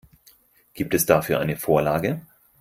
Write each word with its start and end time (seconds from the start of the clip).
Gibt 0.73 0.95
es 0.95 1.05
dafür 1.05 1.39
eine 1.41 1.57
Vorlage? 1.57 2.21